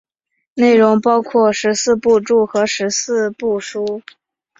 [0.55, 4.01] 内容包括十四部注和十三部疏。